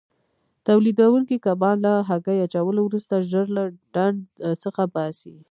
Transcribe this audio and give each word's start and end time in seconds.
تولیدوونکي 0.67 1.35
کبان 1.47 1.77
له 1.85 1.93
هګۍ 2.09 2.37
اچولو 2.45 2.81
وروسته 2.85 3.25
ژر 3.31 3.45
له 3.57 3.63
ډنډ 3.93 4.19
څخه 4.63 4.83
باسي. 4.93 5.35